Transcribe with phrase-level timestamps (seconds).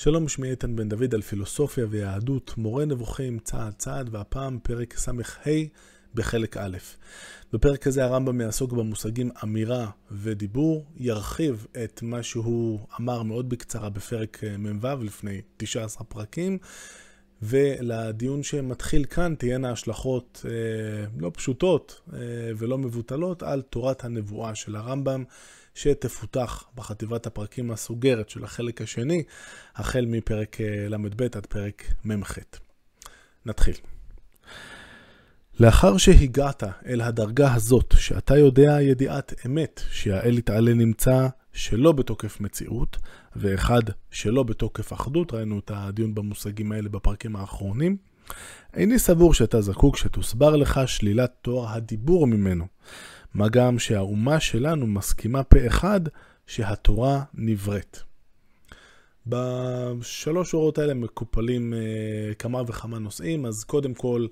[0.00, 5.12] שלום, שמי איתן בן דוד על פילוסופיה ויהדות, מורה נבוכים צעד צעד, והפעם פרק ס"ה
[6.14, 6.76] בחלק א'.
[7.52, 14.44] בפרק הזה הרמב"ם יעסוק במושגים אמירה ודיבור, ירחיב את מה שהוא אמר מאוד בקצרה בפרק
[14.44, 16.58] אה, מ"ו לפני 19 פרקים,
[17.42, 22.18] ולדיון שמתחיל כאן תהיינה השלכות אה, לא פשוטות אה,
[22.56, 25.24] ולא מבוטלות על תורת הנבואה של הרמב"ם.
[25.78, 29.22] שתפותח בחטיבת הפרקים הסוגרת של החלק השני,
[29.76, 32.38] החל מפרק אה, ל"ב עד פרק מ"ח.
[33.46, 33.74] נתחיל.
[35.60, 42.96] לאחר שהגעת אל הדרגה הזאת, שאתה יודע ידיעת אמת, שהאל יתעלה נמצא שלא בתוקף מציאות,
[43.36, 47.96] ואחד שלא בתוקף אחדות, ראינו את הדיון במושגים האלה בפרקים האחרונים,
[48.74, 52.66] איני סבור שאתה זקוק שתוסבר לך שלילת תואר הדיבור ממנו.
[53.34, 56.00] מה גם שהאומה שלנו מסכימה פה אחד
[56.46, 57.98] שהתורה נבראת.
[59.26, 64.26] בשלוש שורות האלה מקופלים אה, כמה וכמה נושאים, אז קודם כל,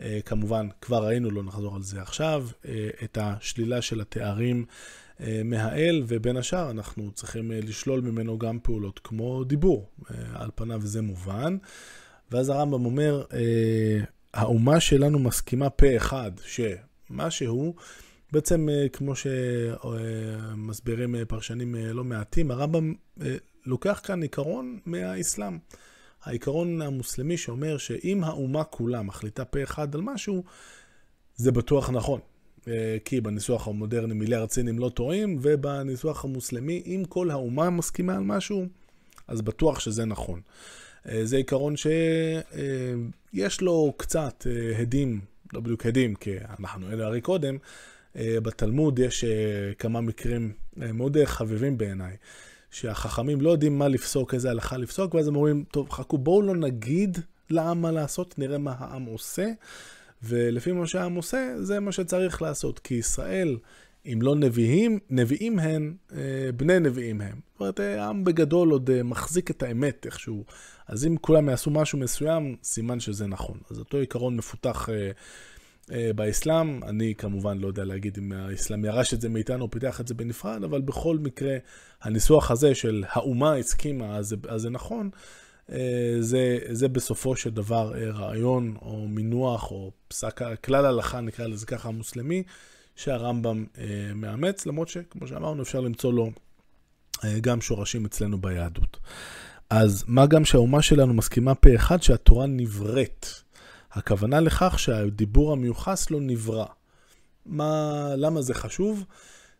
[0.00, 4.64] אה, כמובן, כבר ראינו, לא נחזור על זה עכשיו, אה, את השלילה של התארים
[5.20, 9.88] אה, מהאל, ובין השאר אנחנו צריכים אה, לשלול ממנו גם פעולות כמו דיבור.
[10.10, 11.56] אה, על פניו זה מובן.
[12.30, 17.74] ואז הרמב"ם אומר, אה, האומה שלנו מסכימה פה אחד, שמה שהוא
[18.32, 22.94] בעצם, אה, כמו שמסבירים אה, פרשנים אה, לא מעטים, הרמב"ם
[23.66, 25.58] לוקח כאן עיקרון מהאסלאם.
[26.22, 30.44] העיקרון המוסלמי שאומר שאם האומה כולה מחליטה פה אחד על משהו,
[31.36, 32.20] זה בטוח נכון.
[33.04, 38.66] כי בניסוח המודרני מיליארד סינים לא טועים, ובניסוח המוסלמי, אם כל האומה מסכימה על משהו,
[39.28, 40.40] אז בטוח שזה נכון.
[41.22, 44.46] זה עיקרון שיש לו קצת
[44.78, 45.20] הדים,
[45.52, 47.56] לא בדיוק הדים, כי אנחנו אלה הרי קודם,
[48.16, 52.16] בתלמוד יש אה, כמה מקרים אה, מאוד חביבים בעיניי,
[52.70, 56.56] שהחכמים לא יודעים מה לפסוק, איזה הלכה לפסוק, ואז הם אומרים, טוב, חכו, בואו לא
[56.56, 57.18] נגיד
[57.50, 59.46] לעם מה לעשות, נראה מה העם עושה,
[60.22, 62.78] ולפי מה שהעם עושה, זה מה שצריך לעשות.
[62.78, 63.56] כי ישראל,
[64.06, 65.96] אם לא נביאים, נביאים הם,
[66.56, 67.40] בני נביאים הם.
[67.52, 70.44] זאת אומרת, העם בגדול עוד מחזיק את האמת איכשהו.
[70.88, 73.58] אז אם כולם יעשו משהו מסוים, סימן שזה נכון.
[73.70, 75.10] אז אותו עיקרון מפותח אה,
[75.88, 76.84] באסלאם.
[76.84, 80.14] אני כמובן לא יודע להגיד אם האסלאם ירש את זה מאיתנו או פיתח את זה
[80.14, 81.56] בנפרד, אבל בכל מקרה,
[82.02, 85.10] הניסוח הזה של האומה הסכימה, אז, אז זה נכון.
[85.72, 91.46] אה, זה, זה בסופו של דבר אה, רעיון או מינוח או פסק, כלל הלכה, נקרא
[91.46, 92.42] לזה ככה, המוסלמי,
[92.96, 93.64] שהרמב"ם
[94.14, 96.30] מאמץ, למרות שכמו שאמרנו, אפשר למצוא לו
[97.40, 98.98] גם שורשים אצלנו ביהדות.
[99.70, 103.26] אז מה גם שהאומה שלנו מסכימה פה אחד שהתורה נבראת.
[103.92, 106.66] הכוונה לכך שהדיבור המיוחס לא נברא.
[107.46, 109.04] מה, למה זה חשוב?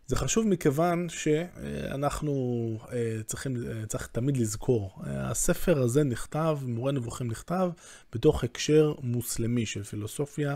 [0.07, 7.27] זה חשוב מכיוון שאנחנו אה, צריכים, אה, צריך תמיד לזכור, הספר הזה נכתב, מורה נבוכים
[7.27, 7.69] נכתב,
[8.13, 10.55] בתוך הקשר מוסלמי של פילוסופיה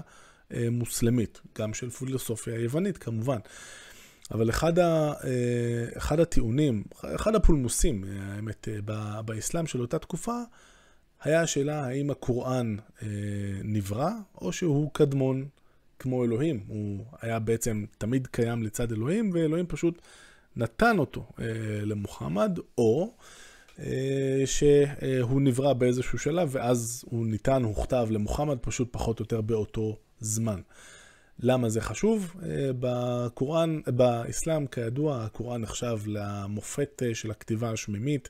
[0.53, 3.37] אה, מוסלמית, גם של פילוסופיה יוונית כמובן.
[4.31, 5.13] אבל אחד, ה,
[5.97, 6.83] אחד הטיעונים,
[7.15, 8.67] אחד הפולמוסים, האמת,
[9.25, 10.41] באסלאם של אותה תקופה,
[11.23, 13.07] היה השאלה האם הקוראן אה,
[13.63, 14.11] נברא,
[14.41, 15.45] או שהוא קדמון
[15.99, 16.63] כמו אלוהים.
[16.67, 20.01] הוא היה בעצם תמיד קיים לצד אלוהים, ואלוהים פשוט
[20.55, 21.45] נתן אותו אה,
[21.83, 23.13] למוחמד, או
[23.79, 29.97] אה, שהוא נברא באיזשהו שלב, ואז הוא ניתן, הוכתב למוחמד פשוט פחות או יותר באותו
[30.19, 30.61] זמן.
[31.39, 32.35] למה זה חשוב?
[32.43, 38.29] אה, בקוראן, באסלאם, כידוע, הקוראן נחשב למופת אה, של הכתיבה השמימית.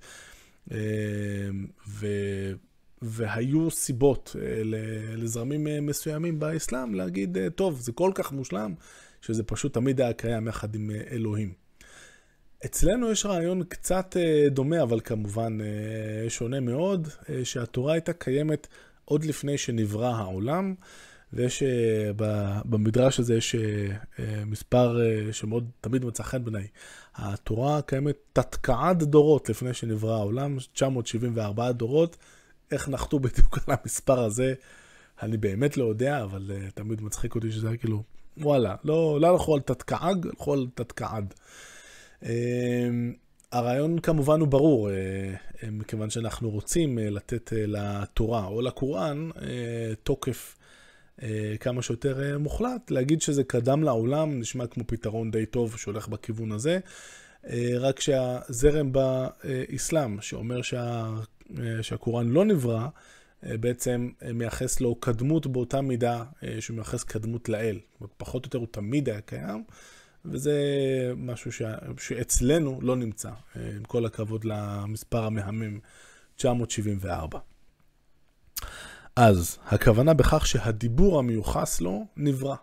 [3.02, 4.62] והיו סיבות אה,
[5.16, 8.74] לזרמים אה, מסוימים באסלאם להגיד, אה, טוב, זה כל כך מושלם,
[9.22, 11.53] שזה פשוט תמיד היה קיים יחד עם אלוהים.
[12.66, 14.16] אצלנו יש רעיון קצת
[14.52, 15.58] דומה, אבל כמובן
[16.30, 17.08] שונה מאוד,
[17.44, 18.68] שהתורה הייתה קיימת
[19.06, 20.75] עוד לפני שנברא העולם,
[21.34, 21.64] ויש,
[22.66, 23.56] במדרש הזה יש
[24.46, 25.00] מספר
[25.31, 26.68] שמאוד תמיד מצא חן בעיניי.
[27.16, 32.17] התורה קיימת תתקעד דורות לפני שנברא העולם, 974 דורות.
[32.72, 34.53] איך נחתו בדיוק על המספר הזה,
[35.22, 38.03] אני באמת לא יודע, אבל uh, תמיד מצחיק אותי שזה היה כאילו,
[38.37, 41.34] וואלה, לא, לא הלכו על תתקעג, הלכו על תתקעד.
[42.23, 42.28] Uh,
[43.52, 49.40] הרעיון כמובן הוא ברור, uh, מכיוון שאנחנו רוצים uh, לתת uh, לתורה או לקוראן uh,
[50.03, 50.55] תוקף
[51.19, 51.23] uh,
[51.59, 56.52] כמה שיותר uh, מוחלט, להגיד שזה קדם לעולם, נשמע כמו פתרון די טוב שהולך בכיוון
[56.52, 56.79] הזה.
[57.79, 61.14] רק שהזרם באסלאם, שאומר שה...
[61.59, 62.88] אה, שהקוראן לא נברא,
[63.46, 66.23] אה, בעצם אה, מייחס לו קדמות באותה מידה
[66.59, 67.79] שהוא מייחס קדמות לאל.
[68.17, 69.64] פחות או יותר הוא תמיד היה קיים,
[70.26, 70.53] וזה
[71.17, 71.61] משהו ש...
[71.97, 75.79] שאצלנו לא נמצא, עם כל הכבוד למספר המהמם
[76.35, 77.40] 974.
[79.16, 82.55] אז הכוונה בכך שהדיבור המיוחס לו נברא.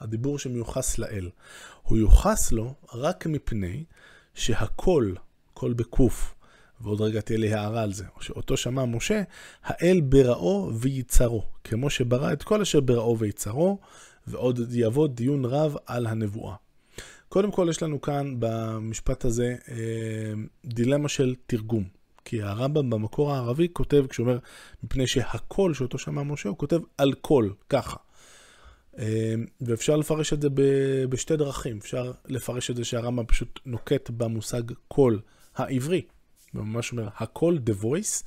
[0.00, 1.30] הדיבור שמיוחס לאל.
[1.82, 3.84] הוא יוחס לו רק מפני
[4.34, 5.12] שהכל,
[5.54, 6.34] קול בקוף,
[6.80, 9.22] ועוד רגע תהיה לי הערה על זה, שאותו שמע משה,
[9.64, 13.78] האל בראו וייצרו, כמו שברא את כל אשר בראו וייצרו,
[14.26, 16.54] ועוד יבוא דיון רב על הנבואה.
[17.28, 19.76] קודם כל יש לנו כאן במשפט הזה אה,
[20.64, 21.84] דילמה של תרגום.
[22.24, 24.38] כי הרמב"ם במקור הערבי כותב, כשהוא אומר,
[24.82, 27.96] מפני שהכל שאותו שמע משה, הוא כותב על כל, ככה.
[28.98, 30.48] אה, ואפשר לפרש את זה
[31.08, 31.78] בשתי דרכים.
[31.78, 35.20] אפשר לפרש את זה שהרמב"ם פשוט נוקט במושג קול
[35.56, 36.02] העברי,
[36.56, 38.24] ממש אומר הכל, the voice,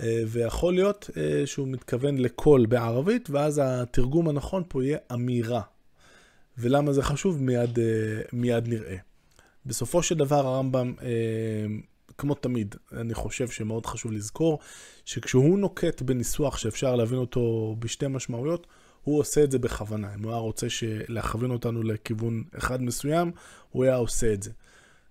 [0.00, 1.10] אה, ויכול להיות
[1.46, 5.62] שהוא מתכוון לקול בערבית, ואז התרגום הנכון פה יהיה אמירה.
[6.58, 7.78] ולמה זה חשוב מיד,
[8.32, 8.96] מיד נראה.
[9.66, 10.94] בסופו של דבר הרמב"ם
[12.20, 14.58] כמו תמיד, אני חושב שמאוד חשוב לזכור
[15.04, 18.66] שכשהוא נוקט בניסוח שאפשר להבין אותו בשתי משמעויות,
[19.02, 20.14] הוא עושה את זה בכוונה.
[20.14, 20.66] אם הוא היה רוצה
[21.08, 23.32] להכווין אותנו לכיוון אחד מסוים,
[23.70, 24.50] הוא היה עושה את זה.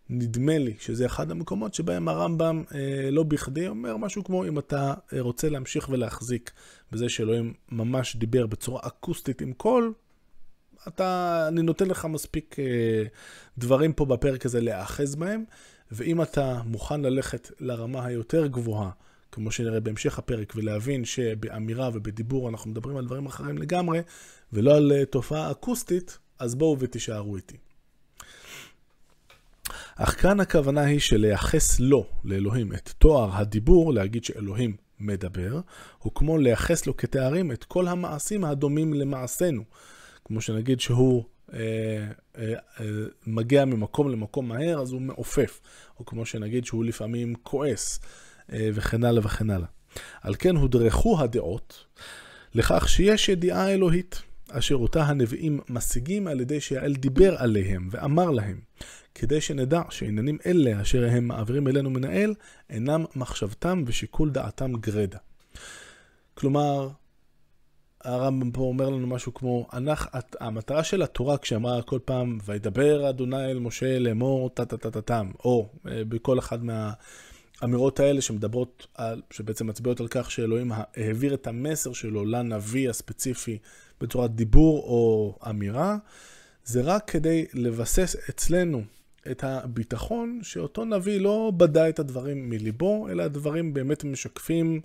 [0.09, 4.93] נדמה לי שזה אחד המקומות שבהם הרמב"ם אה, לא בכדי אומר משהו כמו אם אתה
[5.13, 6.51] אה, רוצה להמשיך ולהחזיק
[6.91, 9.93] בזה שאלוהים ממש דיבר בצורה אקוסטית עם קול,
[10.87, 13.03] אתה, אני נותן לך מספיק אה,
[13.57, 15.43] דברים פה בפרק הזה להאחז בהם,
[15.91, 18.89] ואם אתה מוכן ללכת לרמה היותר גבוהה,
[19.31, 23.99] כמו שנראה בהמשך הפרק, ולהבין שבאמירה ובדיבור אנחנו מדברים על דברים אחרים לגמרי,
[24.53, 27.57] ולא על אה, תופעה אקוסטית, אז בואו ותישארו איתי.
[29.95, 35.59] אך כאן הכוונה היא שלייחס לו, לאלוהים, את תואר הדיבור, להגיד שאלוהים מדבר,
[35.97, 39.63] הוא כמו לייחס לו כתארים את כל המעשים הדומים למעשינו.
[40.25, 41.23] כמו שנגיד שהוא
[41.53, 41.59] אה,
[42.37, 42.85] אה, אה,
[43.27, 45.61] מגיע ממקום למקום מהר, אז הוא מעופף.
[45.99, 47.99] או כמו שנגיד שהוא לפעמים כועס,
[48.53, 49.67] אה, וכן הלאה וכן הלאה.
[50.21, 51.85] על כן הודרכו הדעות
[52.53, 58.59] לכך שיש ידיעה אלוהית, אשר אותה הנביאים משיגים על ידי שהאל דיבר עליהם ואמר להם,
[59.19, 62.33] כדי שנדע שעניינים אלה אשר הם מעבירים אלינו מן האל,
[62.69, 65.17] אינם מחשבתם ושיקול דעתם גרדה.
[66.33, 66.89] כלומר,
[68.03, 70.07] הרמב"ם פה אומר לנו משהו כמו, הנח,
[70.39, 75.01] המטרה של התורה כשאמרה כל פעם, וידבר אדוני אל משה לאמור טה טה טה טה
[75.01, 81.33] טם, או אה, בכל אחד מהאמירות האלה שמדברות, על, שבעצם מצביעות על כך שאלוהים העביר
[81.33, 83.57] את המסר שלו לנביא הספציפי
[84.01, 85.97] בצורת דיבור או אמירה,
[86.63, 88.83] זה רק כדי לבסס אצלנו
[89.31, 94.81] את הביטחון שאותו נביא לא בדה את הדברים מליבו, אלא הדברים באמת משקפים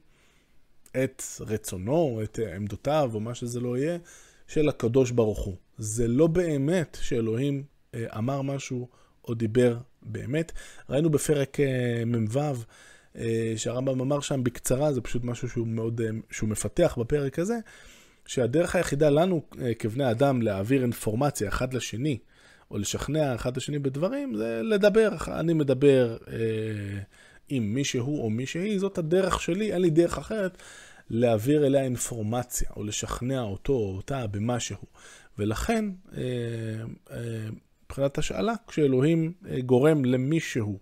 [1.05, 3.99] את רצונו, את עמדותיו, או מה שזה לא יהיה,
[4.49, 5.57] של הקדוש ברוך הוא.
[5.79, 7.63] זה לא באמת שאלוהים
[7.95, 8.89] אה, אמר משהו
[9.29, 10.53] או דיבר באמת.
[10.91, 12.39] ראינו בפרק אה, מ"ו,
[13.17, 17.59] אה, שהרמב"ם אמר שם בקצרה, זה פשוט משהו שהוא מאוד, שהוא מפתח בפרק הזה,
[18.27, 19.43] שהדרך היחידה לנו
[19.79, 22.19] כבני אדם להעביר אינפורמציה אחד לשני,
[22.75, 25.09] או לשכנע אחד לשני בדברים, זה לדבר.
[25.29, 26.39] אני מדבר אה,
[27.49, 30.59] עם מישהו או מישהי, זאת הדרך שלי, אין לי דרך אחרת
[31.11, 34.87] להעביר אליה אינפורמציה, או לשכנע אותו או אותה במשהו.
[35.39, 35.85] ולכן,
[36.17, 36.23] אה,
[37.11, 37.49] אה,
[37.87, 40.79] מבחינת השאלה, כשאלוהים אה, גורם למישהו,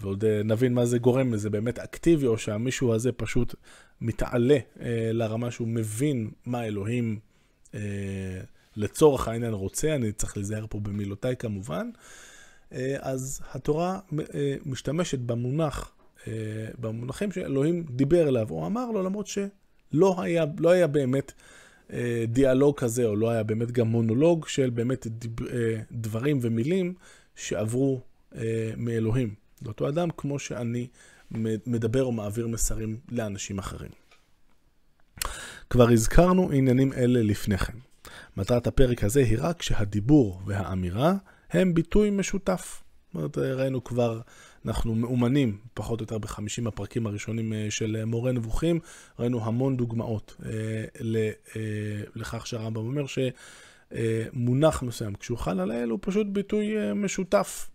[0.00, 3.54] ועוד נבין מה זה גורם, זה באמת אקטיבי, או שהמישהו הזה פשוט
[4.00, 4.58] מתעלה
[5.12, 7.18] לרמה שהוא מבין מה אלוהים
[8.76, 11.90] לצורך העניין רוצה, אני צריך להיזהר פה במילותיי כמובן.
[13.00, 13.98] אז התורה
[14.64, 15.96] משתמשת במונח
[16.28, 16.32] אה,
[16.78, 21.32] במונחים שאלוהים דיבר אליו, או אמר לו, למרות שלא היה, לא היה באמת
[21.92, 26.94] אה, דיאלוג כזה, או לא היה באמת גם מונולוג של באמת אה, דברים ומילים
[27.36, 28.00] שעברו
[28.76, 29.34] מאלוהים.
[29.62, 30.86] לאותו אדם, כמו שאני
[31.66, 33.90] מדבר או מעביר מסרים לאנשים אחרים.
[35.70, 37.78] כבר הזכרנו עניינים אלה לפני כן.
[38.36, 41.14] מטרת הפרק הזה היא רק שהדיבור והאמירה
[41.50, 42.82] הם ביטוי משותף.
[43.06, 44.20] זאת אומרת, ראינו כבר
[44.66, 48.80] אנחנו מאומנים, פחות או יותר בחמישים הפרקים הראשונים אה, של אה, מורה נבוכים,
[49.18, 50.50] ראינו המון דוגמאות אה,
[52.14, 53.04] לכך שהרמב"ם אומר
[53.92, 57.70] שמונח מסוים, כשהוא חל על האל, הוא פשוט ביטוי משותף.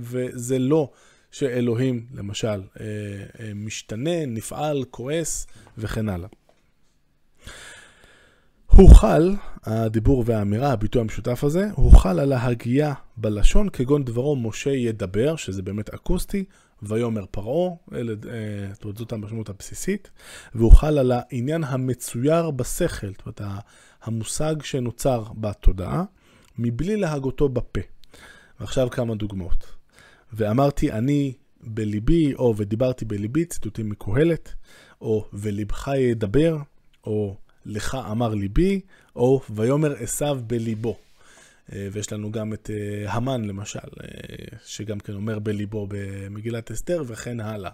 [0.00, 0.90] וזה לא
[1.30, 2.60] שאלוהים, למשל,
[3.54, 5.46] משתנה, נפעל, כועס
[5.78, 6.28] וכן הלאה.
[8.76, 14.70] הוא חל, הדיבור והאמירה, הביטוי המשותף הזה, הוא חל על ההגייה בלשון, כגון דברו משה
[14.70, 16.44] ידבר, שזה באמת אקוסטי,
[16.82, 20.10] ויאמר פרעה, אלה, אה, זאת המשמעות הבסיסית,
[20.54, 23.40] והוא חל על העניין המצויר בשכל, זאת אומרת,
[24.02, 26.04] המושג שנוצר בתודעה,
[26.58, 27.80] מבלי להגותו בפה.
[28.60, 29.66] ועכשיו כמה דוגמאות.
[30.32, 34.54] ואמרתי, אני בליבי, או ודיברתי בליבי, ציטוטים מקהלת,
[35.00, 36.56] או ולבך ידבר,
[37.04, 38.80] או לך אמר ליבי,
[39.16, 40.96] או ויאמר עשיו בליבו.
[41.72, 47.02] אה, ויש לנו גם את אה, המן למשל, אה, שגם כן אומר בליבו במגילת אסתר
[47.06, 47.70] וכן הלאה.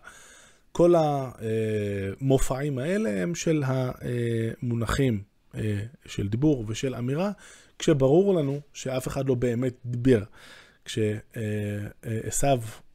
[0.73, 5.23] כל המופעים האלה הם של המונחים
[6.07, 7.31] של דיבור ושל אמירה,
[7.79, 10.23] כשברור לנו שאף אחד לא באמת דיבר.
[10.85, 12.47] כשעשו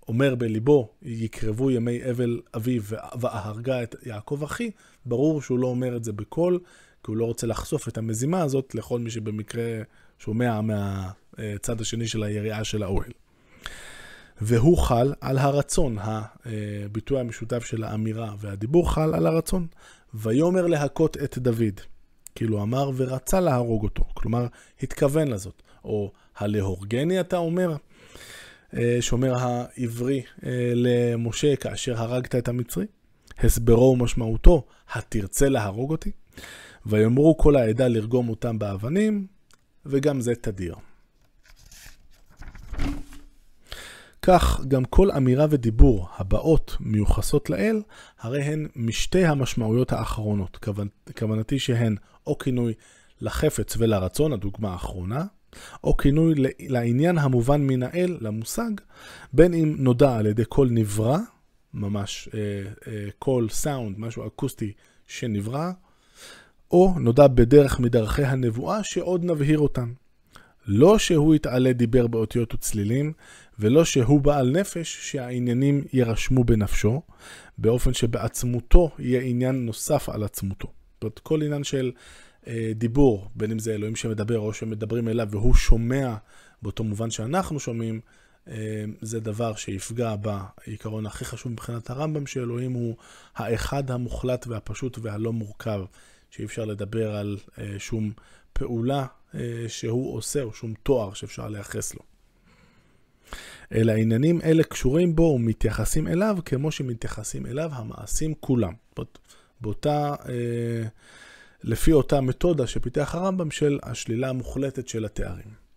[0.07, 2.81] אומר בליבו, יקרבו ימי אבל אביו
[3.19, 4.71] ואהרגה את יעקב אחי,
[5.05, 6.59] ברור שהוא לא אומר את זה בקול,
[7.07, 9.81] כי הוא לא רוצה לחשוף את המזימה הזאת לכל מי שבמקרה
[10.19, 13.11] שומע מהצד השני של היריעה של האוהל.
[14.41, 19.67] והוא חל על הרצון, הביטוי המשותף של האמירה והדיבור חל על הרצון.
[20.13, 21.81] ויאמר להכות את דוד.
[22.35, 24.47] כאילו אמר ורצה להרוג אותו, כלומר
[24.83, 25.61] התכוון לזאת.
[25.83, 27.75] או הלהורגני אתה אומר,
[28.73, 32.85] אה, שאומר העברי אה, למשה כאשר הרגת את המצרי.
[33.39, 36.11] הסברו ומשמעותו, התרצה להרוג אותי?
[36.87, 39.27] ויאמרו כל העדה לרגום אותם באבנים,
[39.85, 40.75] וגם זה תדיר.
[44.21, 47.81] כך גם כל אמירה ודיבור הבאות מיוחסות לאל,
[48.19, 50.57] הרי הן משתי המשמעויות האחרונות.
[50.57, 50.87] כוונ...
[51.17, 51.95] כוונתי שהן
[52.27, 52.73] או כינוי
[53.21, 55.25] לחפץ ולרצון, הדוגמה האחרונה,
[55.83, 58.71] או כינוי לעניין המובן מן האל, למושג,
[59.33, 61.17] בין אם נודע על ידי כל נברא,
[61.73, 62.29] ממש
[63.19, 64.73] קול, אה, סאונד, אה, משהו אקוסטי
[65.07, 65.71] שנברא,
[66.71, 69.91] או נודע בדרך מדרכי הנבואה שעוד נבהיר אותן.
[70.67, 73.13] לא שהוא יתעלה דיבר באותיות וצלילים,
[73.59, 77.01] ולא שהוא בעל נפש שהעניינים יירשמו בנפשו,
[77.57, 80.67] באופן שבעצמותו יהיה עניין נוסף על עצמותו.
[80.67, 81.91] זאת אומרת, כל עניין של
[82.47, 86.15] אה, דיבור, בין אם זה אלוהים שמדבר או שמדברים אליו והוא שומע
[86.61, 87.99] באותו מובן שאנחנו שומעים,
[88.47, 92.95] אה, זה דבר שיפגע בעיקרון הכי חשוב מבחינת הרמב"ם, שאלוהים הוא
[93.35, 95.81] האחד המוחלט והפשוט והלא מורכב.
[96.29, 98.11] שאי אפשר לדבר על אה, שום
[98.53, 99.05] פעולה
[99.35, 102.01] אה, שהוא עושה או שום תואר שאפשר לייחס לו.
[103.71, 108.73] אלא עניינים אלה קשורים בו ומתייחסים אליו כמו שמתייחסים אליו המעשים כולם.
[109.61, 110.87] באותה, אה,
[111.63, 115.67] לפי אותה מתודה שפיתח הרמב"ם של השלילה המוחלטת של התארים.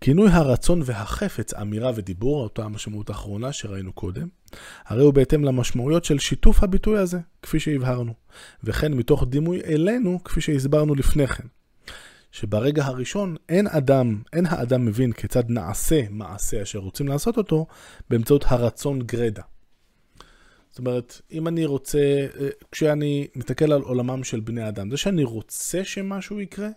[0.00, 4.28] כינוי הרצון והחפץ, אמירה ודיבור, אותה המשמעות האחרונה שראינו קודם,
[4.86, 8.14] הרי הוא בהתאם למשמעויות של שיתוף הביטוי הזה, כפי שהבהרנו,
[8.64, 11.46] וכן מתוך דימוי אלינו, כפי שהסברנו לפני כן.
[12.32, 17.66] שברגע הראשון אין אדם, אין האדם מבין כיצד נעשה מעשה אשר רוצים לעשות אותו
[18.10, 19.42] באמצעות הרצון גרדה.
[20.70, 22.26] זאת אומרת, אם אני רוצה,
[22.72, 26.68] כשאני מסתכל על עולמם של בני אדם, זה שאני רוצה שמשהו יקרה,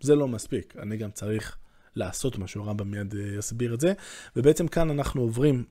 [0.00, 0.74] זה לא מספיק.
[0.82, 1.56] אני גם צריך
[1.96, 3.92] לעשות משהו, הרמב"ם מיד אה, יסביר את זה.
[4.36, 5.64] ובעצם כאן אנחנו עוברים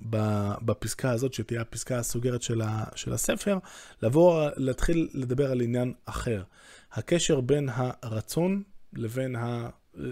[0.62, 3.58] בפסקה הזאת, שתהיה הפסקה הסוגרת של, הספר,
[4.02, 6.44] לבוא, להתחיל לדבר על עניין אחר.
[6.92, 8.64] הקשר בין הרצון
[8.94, 9.70] לבין ה...
[10.00, 10.04] אה,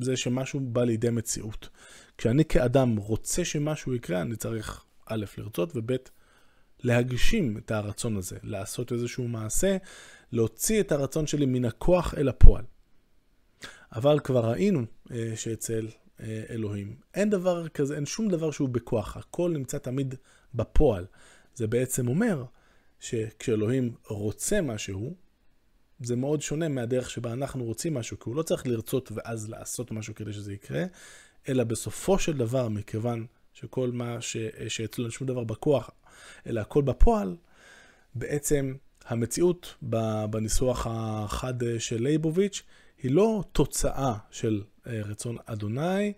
[0.00, 1.68] זה שמשהו בא לידי מציאות.
[2.18, 5.96] כשאני כאדם רוצה שמשהו יקרה, אני צריך א', לרצות, וב',
[6.80, 9.76] להגשים את הרצון הזה, לעשות איזשהו מעשה,
[10.32, 12.64] להוציא את הרצון שלי מן הכוח אל הפועל.
[13.92, 15.88] אבל כבר ראינו אה, שאצל
[16.20, 20.14] אה, אלוהים אין דבר כזה, אין שום דבר שהוא בכוח, הכל נמצא תמיד
[20.54, 21.06] בפועל.
[21.54, 22.44] זה בעצם אומר
[23.00, 25.14] שכשאלוהים רוצה משהו,
[26.00, 29.90] זה מאוד שונה מהדרך שבה אנחנו רוצים משהו, כי הוא לא צריך לרצות ואז לעשות
[29.90, 30.84] משהו כדי שזה יקרה,
[31.48, 34.36] אלא בסופו של דבר, מכיוון שכל מה ש...
[34.68, 35.90] שאצלו אין שום דבר בכוח,
[36.46, 37.36] אלא הכל בפועל,
[38.14, 38.74] בעצם
[39.06, 39.74] המציאות
[40.30, 42.62] בניסוח החד של לייבוביץ'
[43.02, 46.12] היא לא תוצאה של אה, רצון אדוני,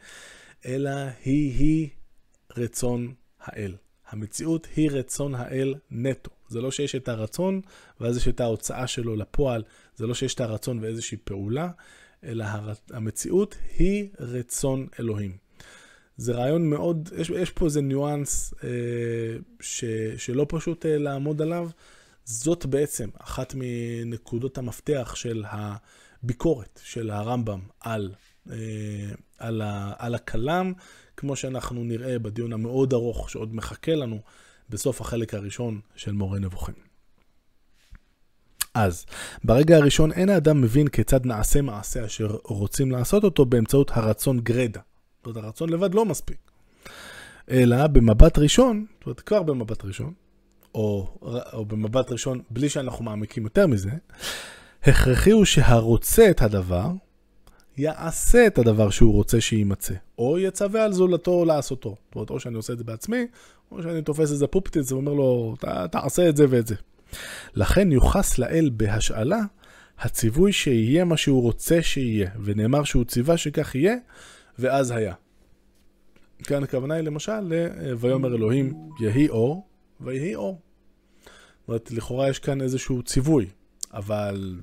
[0.66, 0.90] אלא
[1.24, 1.88] היא-היא
[2.56, 3.74] רצון האל.
[4.08, 6.30] המציאות היא רצון האל נטו.
[6.48, 7.60] זה לא שיש את הרצון
[8.00, 9.62] ואז יש את ההוצאה שלו לפועל,
[9.96, 11.70] זה לא שיש את הרצון ואיזושהי פעולה,
[12.24, 12.44] אלא
[12.90, 15.36] המציאות היא רצון אלוהים.
[16.16, 18.68] זה רעיון מאוד, יש, יש פה איזה ניואנס אה,
[19.60, 19.84] ש,
[20.16, 21.70] שלא פשוט אה, לעמוד עליו.
[22.24, 25.76] זאת בעצם אחת מנקודות המפתח של ה...
[26.22, 28.14] ביקורת של הרמב"ם על,
[28.50, 28.56] אה,
[29.38, 29.62] על,
[29.98, 30.72] על הכלם,
[31.16, 34.20] כמו שאנחנו נראה בדיון המאוד ארוך שעוד מחכה לנו
[34.70, 36.74] בסוף החלק הראשון של מורה נבוכים.
[38.74, 39.06] אז,
[39.44, 44.80] ברגע הראשון אין האדם מבין כיצד נעשה מעשה אשר רוצים לעשות אותו באמצעות הרצון גרדה.
[45.18, 46.36] זאת אומרת, הרצון לבד לא מספיק.
[47.50, 50.12] אלא במבט ראשון, זאת אומרת, כבר במבט ראשון,
[50.74, 51.18] או,
[51.52, 53.90] או במבט ראשון בלי שאנחנו מעמיקים יותר מזה,
[54.82, 56.90] הכרחי הוא שהרוצה את הדבר
[57.76, 61.96] יעשה את הדבר שהוא רוצה שיימצא, או יצווה על זולתו לעשותו.
[62.06, 63.26] זאת אומרת, או שאני עושה את זה בעצמי,
[63.72, 65.56] או שאני תופס איזה פופטיץ ואומר לו,
[65.90, 66.74] תעשה את זה ואת זה.
[67.54, 69.40] לכן יוחס לאל בהשאלה
[69.98, 73.96] הציווי שיהיה מה שהוא רוצה שיהיה, ונאמר שהוא ציווה שכך יהיה,
[74.58, 75.14] ואז היה.
[76.42, 79.66] כאן הכוונה היא למשל ל"ויאמר אלוהים יהי אור",
[80.00, 80.60] ויהי אור.
[81.60, 83.46] זאת אומרת, לכאורה יש כאן איזשהו ציווי,
[83.92, 84.60] אבל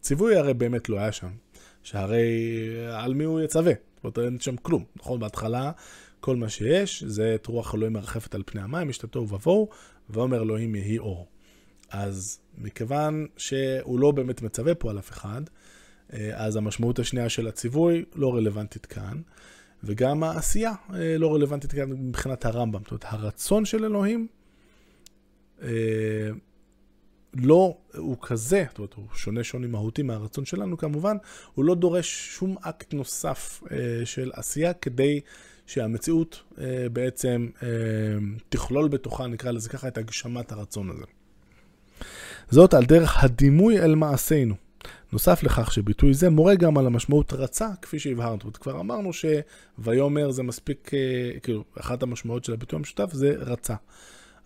[0.00, 1.30] ציווי הרי באמת לא היה שם.
[1.82, 2.38] שהרי
[2.92, 3.72] על מי הוא יצווה?
[3.72, 4.84] זאת אומרת, אין שם כלום.
[4.96, 5.72] נכון, בהתחלה
[6.20, 9.68] כל מה שיש זה את רוח אלוהים מרחפת על פני המים, השתתו ובואו,
[10.10, 11.26] ואומר אלוהים יהי אור.
[11.90, 15.42] אז מכיוון שהוא לא באמת מצווה פה על אף אחד,
[16.12, 19.20] אה, אז המשמעות השנייה של הציווי לא רלוונטית כאן,
[19.84, 22.80] וגם העשייה אה, לא רלוונטית כאן מבחינת הרמב"ם.
[22.82, 24.26] זאת אומרת, הרצון של אלוהים
[25.62, 25.68] אה,
[27.34, 31.16] לא, הוא כזה, זאת אומרת, הוא שונה שוני מהותי מהרצון שלנו כמובן,
[31.54, 33.62] הוא לא דורש שום אקט נוסף
[34.04, 35.20] של עשייה כדי
[35.66, 36.42] שהמציאות
[36.92, 37.48] בעצם
[38.48, 41.04] תכלול בתוכה, נקרא לזה ככה, את הגשמת הרצון הזה.
[42.50, 44.54] זאת על דרך הדימוי אל מעשינו.
[45.12, 48.52] נוסף לכך שביטוי זה מורה גם על המשמעות רצה, כפי שהבהרנו.
[48.60, 53.74] כבר אמרנו שויאמר זה מספיק, אה, כאילו, אחת המשמעויות של הביטוי המשותף זה רצה.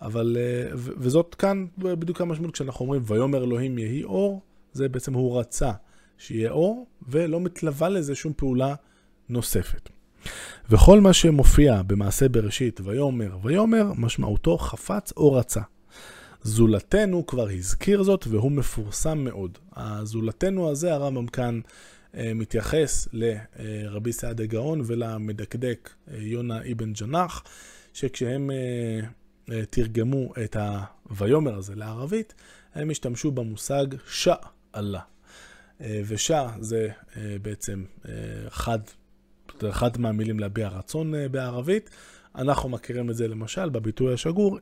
[0.05, 4.43] אבל, אה, וזאת כאן בדיוק המשמעות כשאנחנו אומרים ויאמר אלוהים יהי אור,
[4.73, 5.73] זה בעצם הוא רצה
[6.19, 8.75] שיהיה אור, ולא מתלווה לזה שום פעולה
[9.29, 9.89] נוספת.
[10.71, 15.61] וכל מה שמופיע במעשה בראשית, ויאמר, ויאמר, משמעותו חפץ או רצה.
[16.43, 19.59] זולתנו כבר הזכיר זאת והוא מפורסם מאוד.
[19.77, 21.61] הזולתנו הזה, הרמב"ם כאן
[22.17, 27.43] אה, מתייחס לרבי סעדה גאון ולמדקדק אה, יונה אבן ג'נח,
[27.93, 28.51] שכשהם
[29.71, 32.35] תרגמו את ה"ויאמר" הזה לערבית,
[32.75, 35.01] הם השתמשו במושג שאלה.
[35.81, 36.89] ושע זה
[37.43, 37.85] בעצם
[38.49, 38.79] חד,
[39.65, 41.91] אחד מהמילים להביע רצון בערבית.
[42.35, 44.59] אנחנו מכירים את זה למשל בביטוי השגור,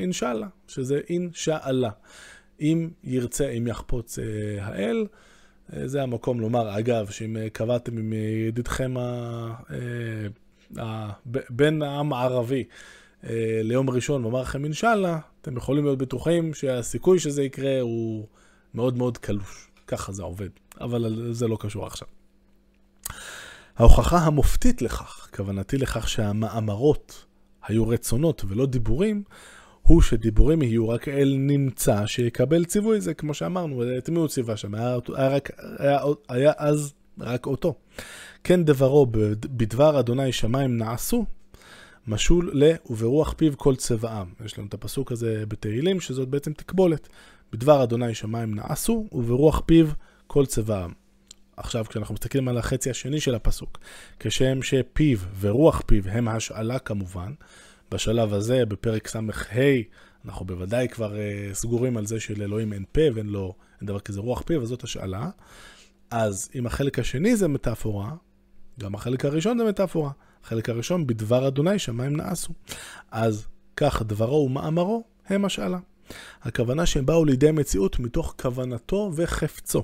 [0.00, 1.90] אינשאללה, שזה אינשאללה.
[2.60, 4.24] אם ירצה, אם יחפוץ אה,
[4.60, 5.06] האל,
[5.72, 8.12] אה, זה המקום לומר, אגב, שאם אה, קבעתם עם
[8.48, 8.94] ידידכם
[11.50, 12.64] בן העם הערבי
[13.62, 18.26] ליום ראשון ואמר לכם אינשאללה, אתם יכולים להיות בטוחים שהסיכוי שזה יקרה הוא
[18.74, 19.68] מאוד מאוד קלוש.
[19.86, 20.48] ככה זה עובד,
[20.80, 22.08] אבל זה לא קשור עכשיו.
[23.76, 27.24] ההוכחה המופתית לכך, כוונתי לכך שהמאמרות
[27.66, 29.22] היו רצונות ולא דיבורים,
[29.82, 34.56] הוא שדיבורים יהיו רק אל נמצא שיקבל ציווי, זה כמו שאמרנו, את מי הוא ציווה
[34.56, 34.74] שם?
[34.74, 37.74] היה, היה, רק, היה, היה אז רק אותו.
[38.44, 41.24] כן דברו בדבר אדוני שמיים נעשו,
[42.06, 44.32] משול ל וברוח פיו כל צבעם.
[44.44, 47.08] יש לנו את הפסוק הזה בתהילים, שזאת בעצם תקבולת.
[47.52, 49.86] בדבר אדוני שמיים נעשו, וברוח פיו
[50.26, 50.92] כל צבעם.
[51.56, 53.78] עכשיו, כשאנחנו מסתכלים על החצי השני של הפסוק,
[54.20, 57.32] כשם שפיו ורוח פיו הם השאלה כמובן,
[57.90, 59.20] בשלב הזה, בפרק ס"ה,
[60.24, 64.20] אנחנו בוודאי כבר uh, סגורים על זה שלאלוהים אין פה ואין לו, אין דבר כזה
[64.20, 65.30] רוח פיו, וזאת השאלה.
[66.10, 68.10] אז אם החלק השני זה מטאפורה,
[68.80, 70.10] גם החלק הראשון זה מטאפורה.
[70.44, 72.52] החלק הראשון, בדבר אדוני שמיים נעשו.
[73.10, 75.78] אז כך דברו ומאמרו הם השאלה.
[76.42, 79.82] הכוונה שהם באו לידי מציאות מתוך כוונתו וחפצו.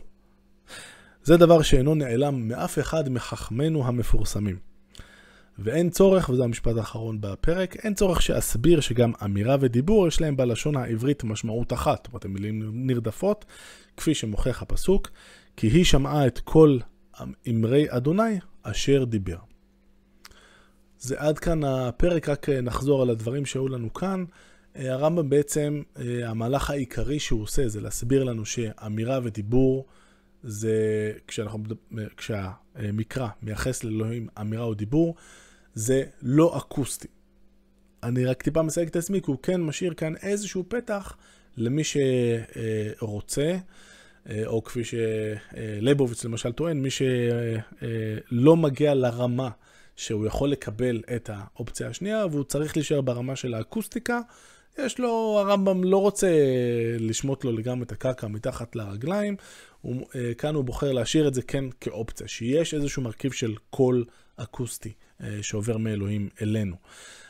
[1.25, 4.57] זה דבר שאינו נעלם מאף אחד מחכמינו המפורסמים.
[5.59, 10.77] ואין צורך, וזה המשפט האחרון בפרק, אין צורך שאסביר שגם אמירה ודיבור יש להם בלשון
[10.77, 11.97] העברית משמעות אחת.
[11.97, 13.45] זאת אומרת, הן מילים נרדפות,
[13.97, 15.11] כפי שמוכיח הפסוק,
[15.57, 16.79] כי היא שמעה את כל
[17.49, 19.48] אמרי אדוני אשר דיבר.
[21.01, 24.25] זה עד כאן הפרק, רק נחזור על הדברים שהיו לנו כאן.
[24.75, 25.83] הרמב"ם בעצם,
[26.25, 29.87] המהלך העיקרי שהוא עושה זה להסביר לנו שאמירה ודיבור
[30.43, 31.63] זה כשאנחנו,
[32.17, 35.15] כשהמקרא מייחס לאלוהים אמירה או דיבור,
[35.75, 37.09] זה לא אקוסטי.
[38.03, 41.17] אני רק טיפה מסייג את עצמי, כי הוא כן משאיר כאן איזשהו פתח
[41.57, 43.57] למי שרוצה,
[44.47, 49.51] או כפי שלייבוביץ למשל טוען, מי שלא מגיע לרמה
[49.99, 54.21] שהוא יכול לקבל את האופציה השנייה, והוא צריך להישאר ברמה של האקוסטיקה,
[54.79, 56.29] יש לו, הרמב"ם לא רוצה
[56.99, 59.37] לשמוט לו לגמרי את הקרקע מתחת לרגליים,
[59.81, 64.05] הוא, אה, כאן הוא בוחר להשאיר את זה כן כאופציה, שיש איזשהו מרכיב של קול
[64.37, 66.77] אקוסטי אה, שעובר מאלוהים אלינו.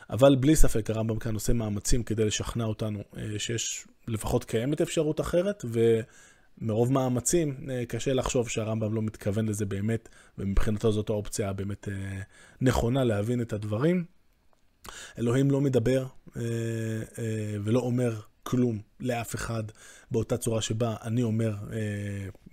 [0.09, 5.21] אבל בלי ספק הרמב"ם כאן עושה מאמצים כדי לשכנע אותנו אה, שיש לפחות קיימת אפשרות
[5.21, 5.65] אחרת,
[6.61, 11.87] ומרוב מאמצים קשה לחשוב שהרמב"ם לא מתכוון לזה באמת, ומבחינתו זאת האופציה הבאמת
[12.61, 14.05] נכונה להבין את הדברים.
[15.17, 16.05] אלוהים לא מדבר
[17.63, 19.63] ולא אומר כלום לאף אחד
[20.11, 21.55] באותה צורה שבה אני אומר,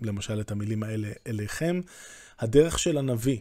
[0.02, 1.80] למשל, את המילים האלה אליכם.
[2.38, 3.38] הדרך של הנביא,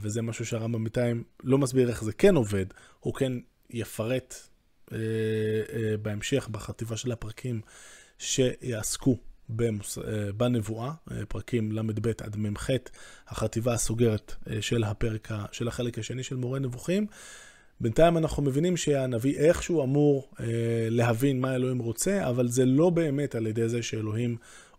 [0.00, 2.66] וזה משהו שהרמב"ם בינתיים לא מסביר איך זה כן עובד,
[3.00, 3.32] הוא כן
[3.70, 4.34] יפרט
[6.02, 7.60] בהמשך, בחטיבה של הפרקים,
[8.18, 9.98] שיעסקו במוס...
[9.98, 12.70] אה, בנבואה, אה, פרקים ל"ב עד מ"ח,
[13.28, 17.06] החטיבה הסוגרת אה, של הפרק, של החלק השני של מורה נבוכים.
[17.80, 20.30] בינתיים אנחנו מבינים שהנביא איכשהו אמור
[20.90, 24.36] להבין מה אלוהים רוצה, אבל זה לא באמת על ידי זה שאלוהים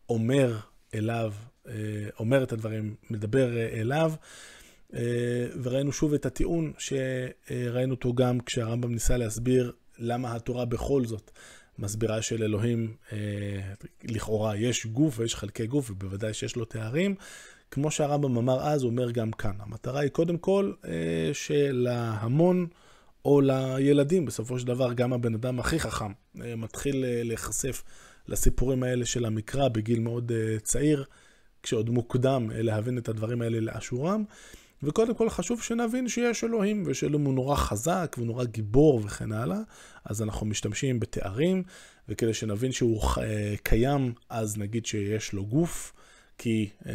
[0.10, 0.58] אומר
[0.96, 1.34] אליו,
[2.20, 4.14] אומר את הדברים, מדבר אליו.
[5.64, 11.32] וראינו שוב את הטיעון שראינו אותו גם כשהרמב"ם ניסה להסביר למה התורה בכל זאת
[11.80, 13.18] מסבירה של אלוהים, אה,
[14.04, 17.16] לכאורה יש גוף ויש חלקי גוף, ובוודאי שיש לו תארים.
[17.72, 19.54] כמו שהרמב"ם אמר אז, הוא אומר גם כאן.
[19.60, 22.68] המטרה היא קודם כל אה, שלהמון
[23.26, 26.12] או לילדים, בסופו של דבר, גם הבן אדם הכי חכם
[26.42, 27.84] אה, מתחיל אה, להיחשף
[28.28, 31.06] לסיפורים האלה של המקרא בגיל מאוד אה, צעיר,
[31.64, 34.24] כשעוד מוקדם אה, להבין את הדברים האלה לאשורם.
[34.84, 39.60] וקודם כל חשוב שנבין שיש אלוהים, ושאלוהים הוא נורא חזק ונורא גיבור וכן הלאה,
[40.06, 41.64] אז אנחנו משתמשים בתארים,
[42.10, 45.94] וכדי שנבין שהוא אה, קיים, אז נגיד שיש לו גוף,
[46.38, 46.94] כי אה,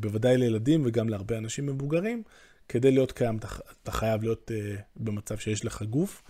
[0.00, 2.22] בוודאי לילדים וגם להרבה אנשים מבוגרים,
[2.68, 3.38] כדי להיות קיים
[3.82, 6.22] אתה, חייב להיות אה, במצב שיש לך גוף.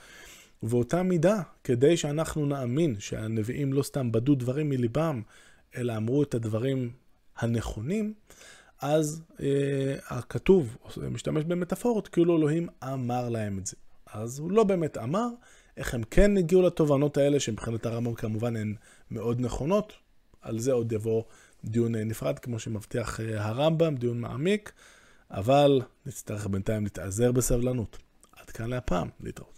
[0.63, 5.23] ואותה מידה, כדי שאנחנו נאמין שהנביאים לא סתם בדו דברים מליבם,
[5.77, 6.91] אלא אמרו את הדברים
[7.39, 8.15] הנכונים,
[8.81, 10.77] אז אה, הכתוב
[11.11, 13.77] משתמש במטאפורות, כאילו אלוהים אמר להם את זה.
[14.13, 15.29] אז הוא לא באמת אמר,
[15.77, 18.75] איך הם כן הגיעו לתובנות האלה, שמבחינת הרמב"ם כמובן הן
[19.11, 19.93] מאוד נכונות,
[20.43, 21.23] על זה עוד יבוא
[21.65, 24.73] דיון אה, נפרד, כמו שמבטיח אה, הרמב"ם, דיון מעמיק,
[25.31, 27.99] אבל נצטרך בינתיים להתאזר בסבלנות.
[28.37, 29.56] עד כאן להפעם, להתראות.